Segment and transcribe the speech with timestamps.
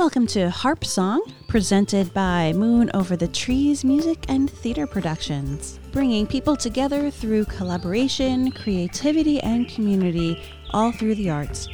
[0.00, 6.26] Welcome to Harp Song, presented by Moon Over the Trees Music and Theater Productions, bringing
[6.26, 11.68] people together through collaboration, creativity, and community, all through the arts.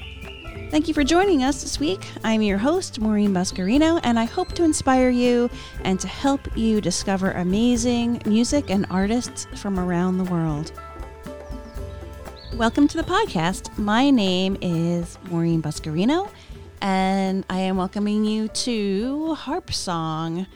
[0.72, 2.04] Thank you for joining us this week.
[2.24, 5.48] I'm your host, Maureen Buscarino, and I hope to inspire you
[5.84, 10.72] and to help you discover amazing music and artists from around the world.
[12.54, 13.76] Welcome to the podcast.
[13.78, 16.28] My name is Maureen Buscarino
[16.80, 20.46] and I am welcoming you to Harp Song.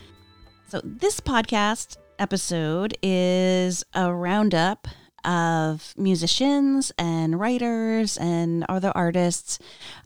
[0.68, 4.88] So, this podcast episode is a roundup
[5.24, 9.58] of musicians and writers and other artists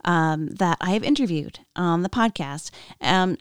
[0.03, 2.71] um, that I have interviewed on the podcast
[3.01, 3.37] um,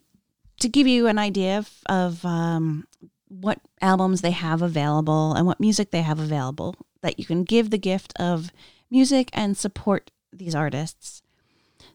[0.61, 2.87] to give you an idea of, of um,
[3.29, 7.71] what albums they have available and what music they have available that you can give
[7.71, 8.51] the gift of
[8.91, 11.23] music and support these artists.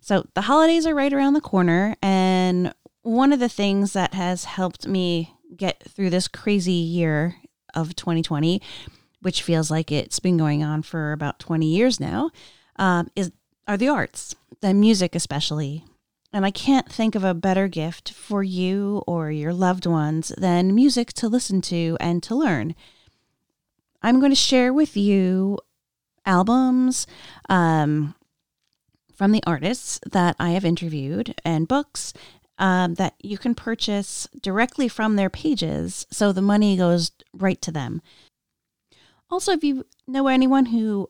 [0.01, 4.45] So the holidays are right around the corner, and one of the things that has
[4.45, 7.35] helped me get through this crazy year
[7.73, 8.61] of 2020,
[9.21, 12.31] which feels like it's been going on for about 20 years now,
[12.77, 13.31] um, is
[13.67, 15.83] are the arts, the music especially.
[16.33, 20.75] And I can't think of a better gift for you or your loved ones than
[20.75, 22.75] music to listen to and to learn.
[24.01, 25.59] I'm going to share with you
[26.25, 27.07] albums,
[27.49, 28.15] um,
[29.19, 32.13] from the artists that I have interviewed and books
[32.57, 36.07] um, that you can purchase directly from their pages.
[36.09, 38.01] So the money goes right to them.
[39.29, 41.09] Also, if you know anyone who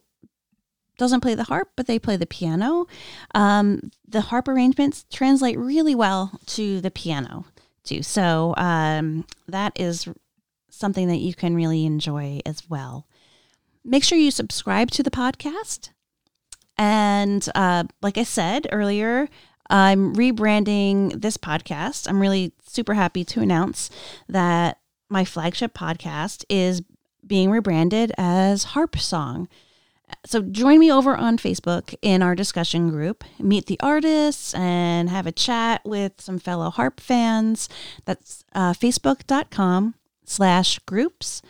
[0.98, 2.88] doesn't play the harp, but they play the piano,
[3.36, 7.46] um, the harp arrangements translate really well to the piano
[7.84, 8.02] too.
[8.02, 10.08] So um, that is
[10.72, 13.06] something that you can really enjoy as well.
[13.86, 15.92] Make sure you subscribe to the podcast.
[16.80, 19.28] And uh, like I said earlier,
[19.70, 22.08] I'm rebranding this podcast.
[22.08, 23.90] I'm really super happy to announce
[24.30, 26.82] that my flagship podcast is
[27.28, 29.50] being rebranded as Harp Song.
[30.26, 35.28] So join me over on Facebook in our discussion group, meet the artists, and have
[35.28, 37.68] a chat with some fellow harp fans.
[38.06, 41.42] That's uh, facebook.com slash groups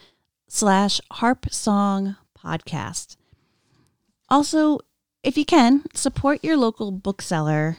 [0.47, 3.15] slash harp song podcast.
[4.27, 4.79] Also,
[5.29, 7.77] if you can, support your local bookseller.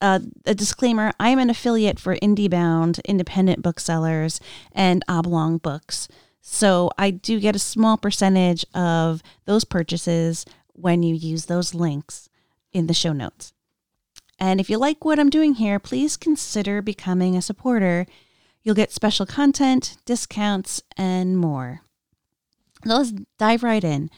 [0.00, 4.40] Uh, a disclaimer I am an affiliate for IndieBound, independent booksellers,
[4.70, 6.06] and Oblong Books.
[6.40, 12.28] So I do get a small percentage of those purchases when you use those links
[12.72, 13.52] in the show notes.
[14.38, 18.06] And if you like what I'm doing here, please consider becoming a supporter.
[18.62, 21.80] You'll get special content, discounts, and more.
[22.84, 24.10] let's dive right in.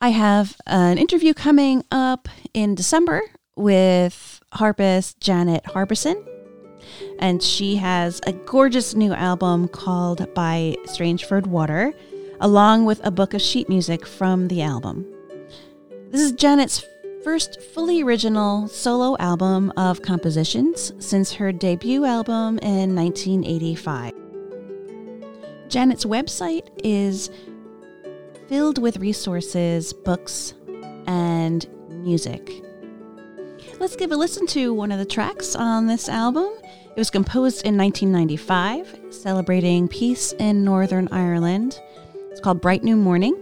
[0.00, 3.20] I have an interview coming up in December
[3.56, 6.24] with harpist Janet Harbison.
[7.18, 11.92] And she has a gorgeous new album called By Strangford Water,
[12.40, 15.04] along with a book of sheet music from the album.
[16.10, 16.84] This is Janet's
[17.24, 24.12] first fully original solo album of compositions since her debut album in 1985.
[25.68, 27.30] Janet's website is
[28.48, 30.54] filled with resources, books,
[31.06, 32.50] and music.
[33.78, 36.48] Let's give a listen to one of the tracks on this album.
[36.64, 41.78] It was composed in 1995, celebrating peace in Northern Ireland.
[42.30, 43.36] It's called Bright New Morning.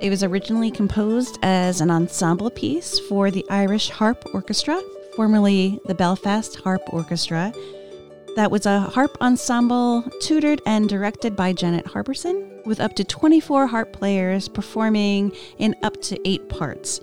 [0.00, 4.82] It was originally composed as an ensemble piece for the Irish Harp Orchestra,
[5.14, 7.52] formerly the Belfast Harp Orchestra.
[8.34, 13.66] That was a harp ensemble tutored and directed by Janet Harbison with up to 24
[13.66, 17.00] harp players performing in up to eight parts.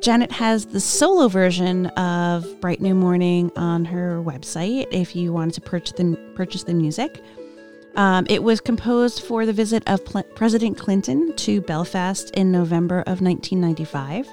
[0.00, 5.54] Janet has the solo version of Bright New Morning on her website if you wanted
[5.54, 7.22] to purchase the, purchase the music.
[7.96, 13.00] Um, it was composed for the visit of Pl- President Clinton to Belfast in November
[13.00, 14.28] of 1995.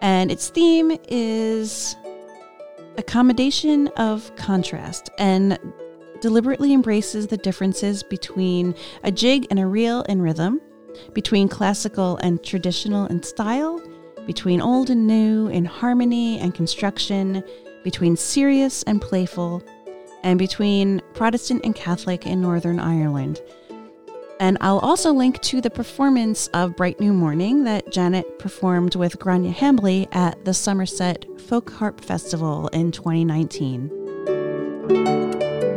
[0.00, 1.96] And its theme is
[2.96, 5.10] accommodation of contrast.
[5.18, 5.58] And
[6.22, 10.60] deliberately embraces the differences between a jig and a reel in rhythm,
[11.12, 13.82] between classical and traditional in style,
[14.26, 17.42] between old and new in harmony and construction,
[17.82, 19.62] between serious and playful,
[20.22, 23.42] and between Protestant and Catholic in Northern Ireland.
[24.38, 29.18] And I'll also link to the performance of Bright New Morning that Janet performed with
[29.18, 35.71] Gráinne Hambly at the Somerset Folk Harp Festival in 2019.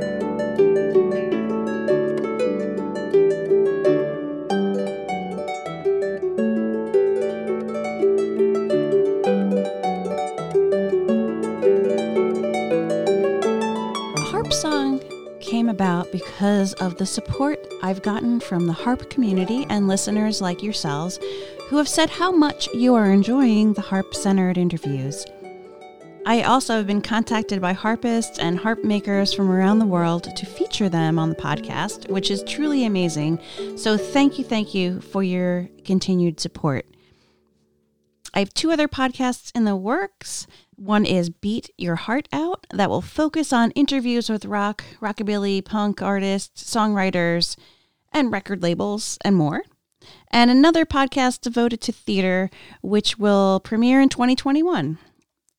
[15.75, 21.19] About because of the support I've gotten from the harp community and listeners like yourselves
[21.67, 25.25] who have said how much you are enjoying the harp centered interviews.
[26.25, 30.45] I also have been contacted by harpists and harp makers from around the world to
[30.45, 33.41] feature them on the podcast, which is truly amazing.
[33.75, 36.85] So, thank you, thank you for your continued support.
[38.33, 40.47] I have two other podcasts in the works.
[40.75, 46.01] One is Beat Your Heart Out, that will focus on interviews with rock, rockabilly, punk
[46.01, 47.55] artists, songwriters,
[48.11, 49.63] and record labels, and more.
[50.31, 52.49] And another podcast devoted to theater,
[52.81, 54.97] which will premiere in 2021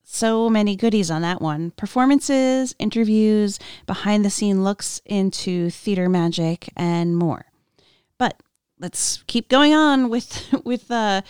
[0.09, 6.71] so many goodies on that one performances, interviews, behind the scene looks into theater magic,
[6.77, 7.47] and more.
[8.19, 8.41] But
[8.79, 11.23] let's keep going on with with uh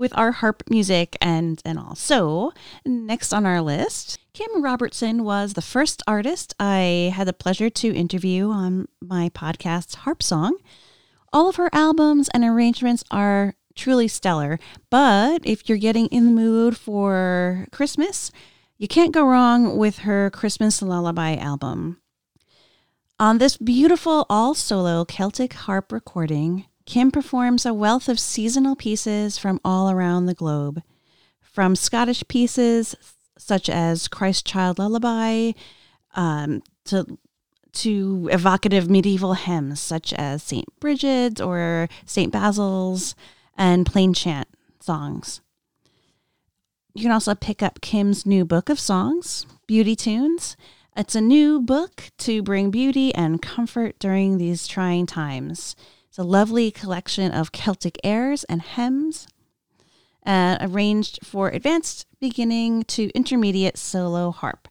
[0.00, 1.94] with our harp music and and all.
[1.94, 2.52] So,
[2.86, 7.94] next on our list, Kim Robertson was the first artist I had the pleasure to
[7.94, 10.56] interview on my podcast Harp Song.
[11.32, 14.58] All of her albums and arrangements are truly stellar.
[14.88, 18.32] But if you're getting in the mood for Christmas,
[18.78, 22.00] you can't go wrong with her Christmas Lullaby album.
[23.18, 29.38] On this beautiful all solo Celtic harp recording, Kim performs a wealth of seasonal pieces
[29.38, 30.82] from all around the globe.
[31.40, 32.96] From Scottish pieces
[33.38, 35.52] such as Christ Child Lullaby
[36.16, 37.16] um, to
[37.74, 40.66] to evocative medieval hymns such as St.
[40.80, 42.32] Bridget's or St.
[42.32, 43.14] Basil's,
[43.56, 44.48] and plain chant
[44.80, 45.42] songs.
[46.92, 50.56] You can also pick up Kim's new book of songs, Beauty Tunes.
[50.96, 55.76] It's a new book to bring beauty and comfort during these trying times.
[56.10, 59.28] It's a lovely collection of Celtic airs and hymns,
[60.26, 64.66] uh, arranged for advanced, beginning to intermediate solo harp.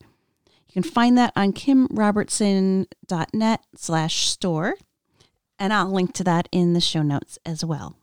[0.68, 4.76] You can find that on kimrobertson.net slash store,
[5.58, 7.96] and I'll link to that in the show notes as well.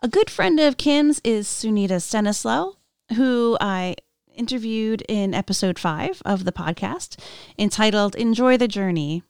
[0.00, 2.74] A good friend of Kim's is Sunita Staneslow,
[3.16, 3.96] who I
[4.32, 7.18] interviewed in episode five of the podcast
[7.58, 9.24] entitled Enjoy the Journey.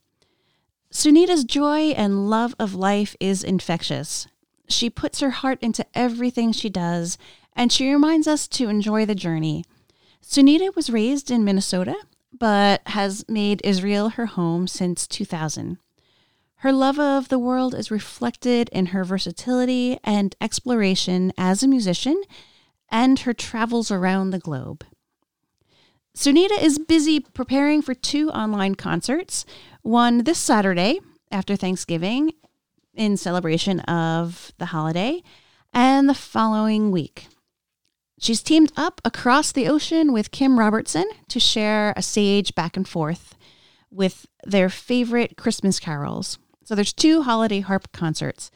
[0.90, 4.26] Sunita's joy and love of life is infectious.
[4.68, 7.18] She puts her heart into everything she does,
[7.54, 9.64] and she reminds us to enjoy the journey.
[10.22, 11.96] Sunita was raised in Minnesota,
[12.36, 15.78] but has made Israel her home since 2000.
[16.60, 22.20] Her love of the world is reflected in her versatility and exploration as a musician
[22.88, 24.84] and her travels around the globe.
[26.16, 29.44] Sunita is busy preparing for two online concerts,
[29.82, 30.98] one this Saturday
[31.30, 32.32] after Thanksgiving
[32.94, 35.22] in celebration of the holiday,
[35.74, 37.28] and the following week.
[38.18, 42.88] She's teamed up across the ocean with Kim Robertson to share a stage back and
[42.88, 43.36] forth
[43.90, 46.38] with their favorite Christmas carols.
[46.64, 48.50] So there's two holiday harp concerts.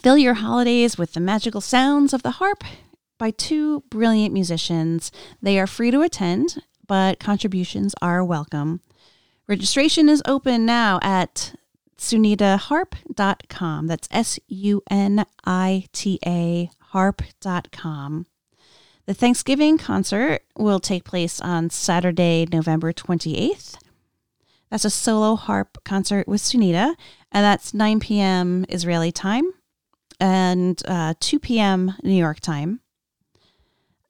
[0.00, 2.64] Fill your holidays with the magical sounds of the harp
[3.18, 5.10] by two brilliant musicians.
[5.42, 8.80] They are free to attend, but contributions are welcome.
[9.46, 11.54] Registration is open now at
[11.98, 13.86] sunitaharp.com.
[13.86, 18.26] That's S U N I T A harp.com.
[19.06, 23.76] The Thanksgiving concert will take place on Saturday, November 28th
[24.74, 26.96] that's a solo harp concert with Sunita,
[27.30, 28.66] and that's 9 p.m.
[28.68, 29.52] Israeli time
[30.18, 31.94] and uh, 2 p.m.
[32.02, 32.80] New York time.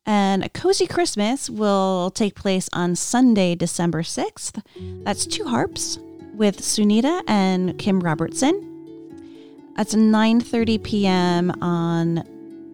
[0.07, 4.63] And a cozy Christmas will take place on Sunday, December 6th.
[5.05, 5.99] That's two harps
[6.35, 8.71] with Sunita and Kim Robertson.
[9.77, 11.51] That's 9:30 p.m.
[11.63, 12.23] on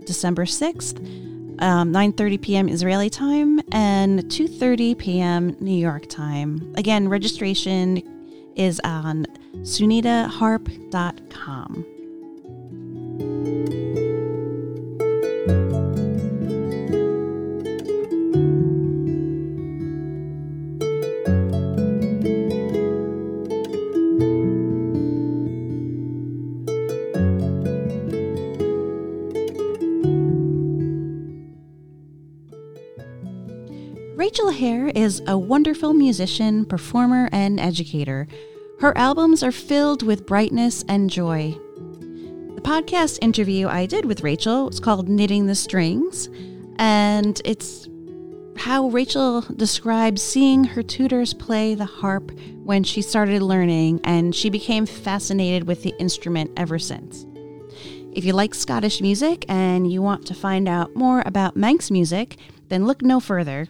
[0.05, 2.69] December 6th um, 9.30 p.m.
[2.69, 5.57] Israeli time and 2.30 p.m.
[5.61, 6.73] New York time.
[6.77, 8.03] Again, registration
[8.57, 9.27] is on
[9.59, 11.87] sunitaharp.com.
[35.01, 38.29] is a wonderful musician, performer, and educator.
[38.81, 41.57] Her albums are filled with brightness and joy.
[42.55, 46.29] The podcast interview I did with Rachel was called Knitting the Strings,
[46.77, 47.89] and it's
[48.59, 52.31] how Rachel describes seeing her tutors play the harp
[52.65, 57.25] when she started learning, and she became fascinated with the instrument ever since.
[58.13, 62.37] If you like Scottish music and you want to find out more about Manx music,
[62.69, 63.67] then look no further.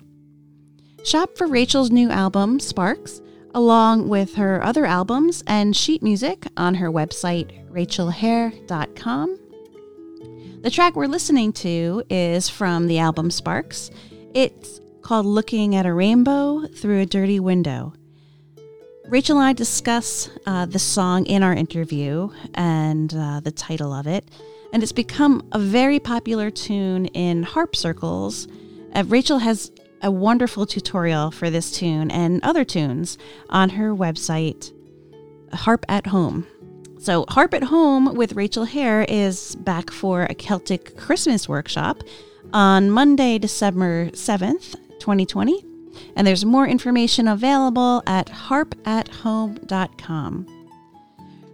[1.03, 3.23] Shop for Rachel's new album, Sparks,
[3.55, 9.39] along with her other albums and sheet music on her website, rachelhair.com.
[10.63, 13.91] The track we're listening to is from the album Sparks.
[14.35, 17.95] It's called Looking at a Rainbow Through a Dirty Window.
[19.09, 24.07] Rachel and I discuss uh, the song in our interview and uh, the title of
[24.07, 24.29] it,
[24.73, 28.47] and it's become a very popular tune in harp circles.
[28.95, 34.73] Uh, Rachel has a wonderful tutorial for this tune and other tunes on her website,
[35.53, 36.47] Harp at Home.
[36.99, 42.03] So, Harp at Home with Rachel Hair is back for a Celtic Christmas workshop
[42.53, 45.65] on Monday, December 7th, 2020.
[46.15, 50.47] And there's more information available at harpathome.com.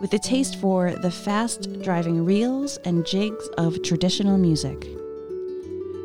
[0.00, 4.86] with a taste for the fast driving reels and jigs of traditional music.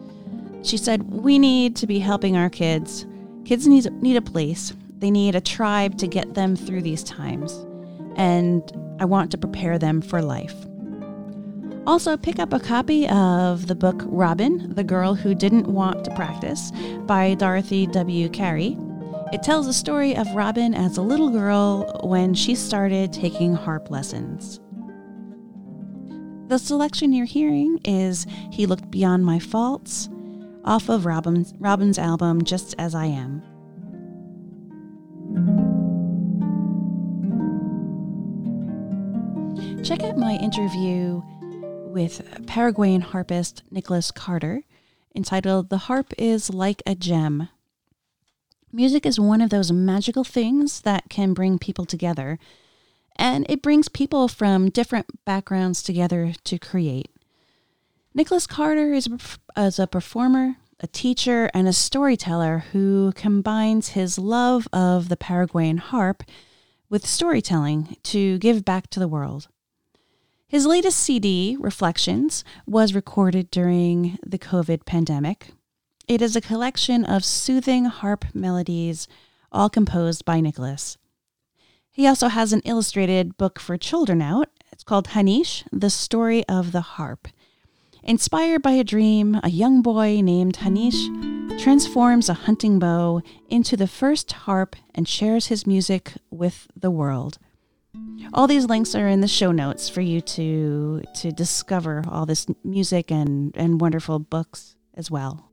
[0.64, 3.06] She said, We need to be helping our kids.
[3.46, 7.54] Kids need, need a place, they need a tribe to get them through these times.
[8.16, 8.64] And
[9.00, 10.56] I want to prepare them for life.
[11.86, 16.16] Also, pick up a copy of the book Robin, the Girl Who Didn't Want to
[16.16, 16.72] Practice
[17.06, 18.30] by Dorothy W.
[18.30, 18.78] Carey.
[19.34, 23.92] It tells the story of Robin as a little girl when she started taking harp
[23.92, 24.62] lessons.
[26.48, 30.08] The selection you're hearing is He Looked Beyond My Faults
[30.66, 33.42] off of Robin's, Robin's album Just As I Am.
[39.84, 41.22] Check out my interview
[41.94, 44.64] with Paraguayan harpist Nicholas Carter,
[45.14, 47.50] entitled The Harp is Like a Gem.
[48.72, 52.40] Music is one of those magical things that can bring people together,
[53.18, 57.12] and it brings people from different backgrounds together to create.
[58.16, 59.10] Nicholas Carter is,
[59.58, 65.78] is a performer, a teacher, and a storyteller who combines his love of the Paraguayan
[65.78, 66.22] harp
[66.90, 69.48] with storytelling to give back to the world.
[70.46, 75.48] His latest CD, Reflections, was recorded during the COVID pandemic.
[76.08, 79.08] It is a collection of soothing harp melodies,
[79.52, 81.00] all composed by Nicholas.
[81.90, 84.50] He also has an illustrated book for children out.
[84.72, 87.28] It's called Hanish, The Story of the Harp.
[88.06, 91.08] Inspired by a dream, a young boy named Hanish
[91.58, 97.38] transforms a hunting bow into the first harp and shares his music with the world.
[98.34, 102.46] All these links are in the show notes for you to to discover all this
[102.66, 105.50] music and, and wonderful books as well.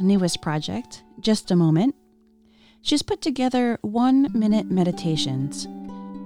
[0.00, 1.94] Newest project, Just a Moment,
[2.82, 5.66] she's put together one minute meditations.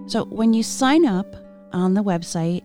[0.07, 1.27] So when you sign up
[1.73, 2.63] on the website,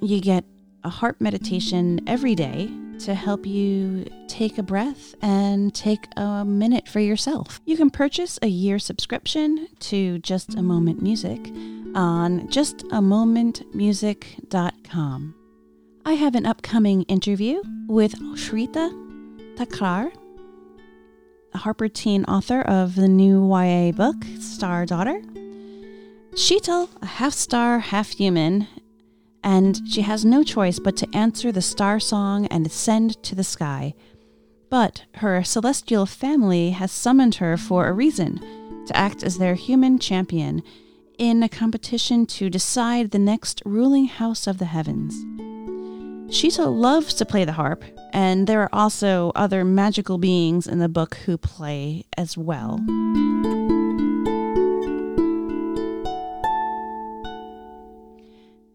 [0.00, 0.44] you get
[0.82, 6.88] a heart meditation every day to help you take a breath and take a minute
[6.88, 7.60] for yourself.
[7.64, 11.40] You can purchase a year subscription to Just a Moment Music
[11.94, 15.34] on justamomentmusic.com.
[16.06, 19.03] I have an upcoming interview with Shveta
[19.56, 20.10] Thakrar,
[21.52, 25.22] a HarperTeen author of the new YA book, Star Daughter.
[26.32, 28.66] Sheetal, a half star, half human,
[29.44, 33.44] and she has no choice but to answer the star song and ascend to the
[33.44, 33.94] sky.
[34.70, 38.40] But her celestial family has summoned her for a reason
[38.86, 40.64] to act as their human champion
[41.16, 45.14] in a competition to decide the next ruling house of the heavens.
[46.34, 50.88] Shita loves to play the harp, and there are also other magical beings in the
[50.88, 52.80] book who play as well.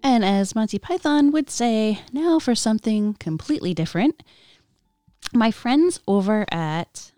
[0.01, 4.23] And as Monty Python would say, now for something completely different.
[5.33, 7.11] My friends over at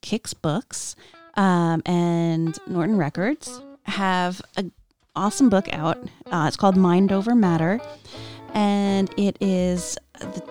[0.00, 0.96] Kicks Books
[1.34, 4.72] um, and Norton Records have an
[5.14, 5.98] awesome book out.
[6.30, 7.78] Uh, it's called Mind Over Matter,
[8.52, 10.42] and it is the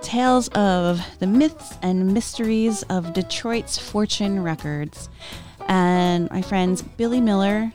[0.00, 5.08] tales of the myths and mysteries of Detroit's Fortune Records.
[5.68, 7.72] And my friends Billy Miller,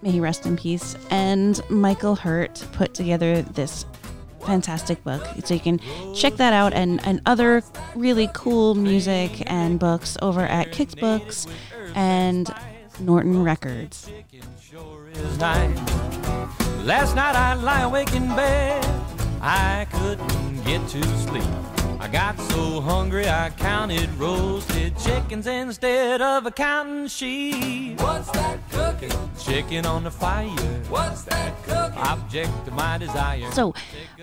[0.00, 3.84] may he rest in peace, and Michael Hurtt put together this
[4.46, 5.26] fantastic book.
[5.44, 5.80] So you can
[6.14, 7.62] check that out and, and other
[7.94, 11.46] really cool music and books over at Kicks Books
[11.94, 12.52] and
[13.00, 14.10] Norton Records.
[16.84, 18.84] Last night I lie awake in bed,
[19.40, 21.44] I couldn't get to sleep.
[22.02, 28.00] I got so hungry I counted roasted chickens instead of a counting sheep.
[28.00, 29.12] What's that cooking?
[29.38, 30.48] Chicken on the fire.
[30.88, 31.98] What's that cooking?
[31.98, 33.48] Object of my desire.
[33.52, 33.72] So,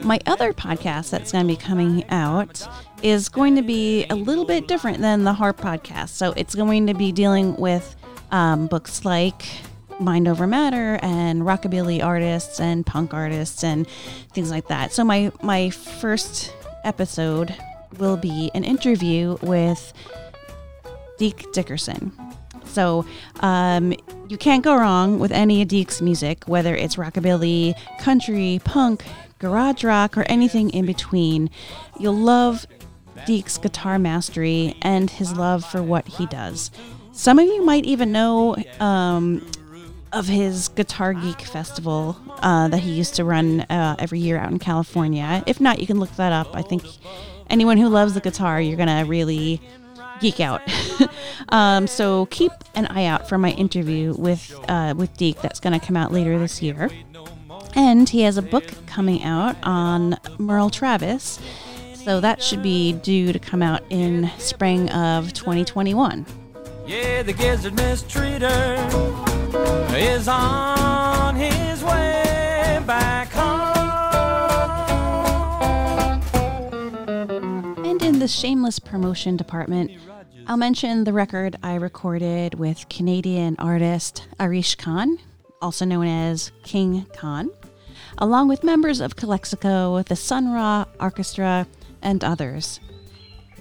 [0.01, 2.67] my other podcast that's going to be coming out
[3.01, 6.09] is going to be a little bit different than the Harp podcast.
[6.09, 7.95] So, it's going to be dealing with
[8.31, 9.45] um, books like
[9.99, 13.87] Mind Over Matter and rockabilly artists and punk artists and
[14.33, 14.93] things like that.
[14.93, 17.55] So, my my first episode
[17.97, 19.93] will be an interview with
[21.17, 22.11] Deke Dickerson.
[22.65, 23.05] So
[23.39, 23.93] um,
[24.27, 29.03] you can't go wrong with any of Deke's music, whether it's rockabilly, country, punk,
[29.39, 31.49] garage rock, or anything in between.
[31.99, 32.67] You'll love
[33.25, 36.71] Deke's guitar mastery and his love for what he does.
[37.19, 39.45] Some of you might even know um,
[40.13, 44.49] of his Guitar Geek Festival uh, that he used to run uh, every year out
[44.49, 45.43] in California.
[45.45, 46.47] If not, you can look that up.
[46.55, 46.81] I think
[47.49, 49.59] anyone who loves the guitar, you're gonna really
[50.21, 50.61] geek out.
[51.49, 55.81] um, so keep an eye out for my interview with uh, with Deke that's gonna
[55.81, 56.89] come out later this year.
[57.75, 61.37] And he has a book coming out on Merle Travis.
[61.95, 66.25] So that should be due to come out in spring of 2021.
[66.89, 68.75] Yeah, the gizzard mistreater
[69.95, 73.85] is on his way back home.
[77.85, 79.91] And in the shameless promotion department,
[80.47, 85.19] I'll mention the record I recorded with Canadian artist Arish Khan,
[85.61, 87.51] also known as King Khan,
[88.17, 91.67] along with members of Calexico, the Sun Ra Orchestra,
[92.01, 92.79] and others.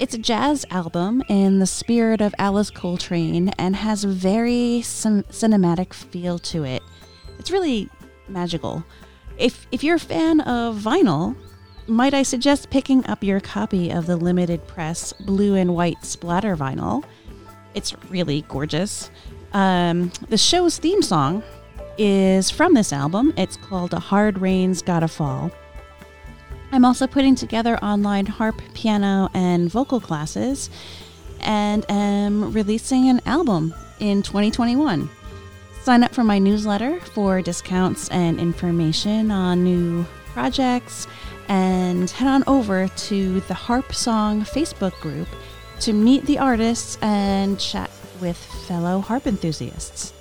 [0.01, 5.25] It's a jazz album in the spirit of Alice Coltrane and has a very cin-
[5.25, 6.85] cinematic feel to it.
[7.41, 7.89] It's really
[8.29, 8.85] magical.
[9.39, 11.35] If, if you're a fan of vinyl,
[11.89, 16.57] might I suggest picking up your copy of the limited press blue and white splatter
[16.57, 17.03] vinyl?
[17.75, 19.11] It's really gorgeous.
[19.53, 21.43] Um, the show's theme song
[21.97, 23.33] is from this album.
[23.37, 25.51] It's called A Hard Rain's Gotta Fall.
[26.71, 30.69] I'm also putting together online harp, piano, and vocal classes
[31.41, 35.09] and am releasing an album in 2021.
[35.83, 41.07] Sign up for my newsletter for discounts and information on new projects
[41.49, 45.29] and head on over to the Harp Song Facebook group
[45.81, 50.13] to meet the artists and chat with fellow harp enthusiasts.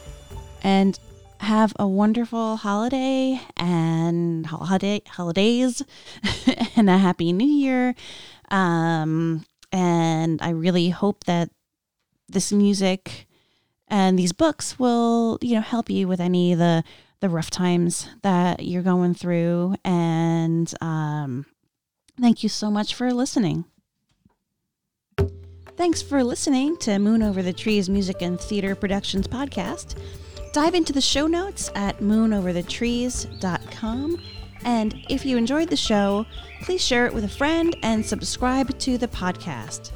[0.64, 0.98] And
[1.40, 5.84] have a wonderful holiday and holiday holidays
[6.76, 7.96] and a happy new year.
[8.50, 11.50] Um, and I really hope that
[12.28, 13.28] this music
[13.88, 16.84] and these books will, you know, help you with any of the
[17.20, 19.76] the rough times that you're going through.
[19.84, 21.46] And um,
[22.20, 23.66] thank you so much for listening.
[25.76, 29.96] Thanks for listening to Moon Over the Trees Music and Theater Productions podcast.
[30.54, 34.22] Dive into the show notes at moonoverthetrees.com.
[34.64, 36.26] And if you enjoyed the show,
[36.62, 39.92] please share it with a friend and subscribe to the podcast.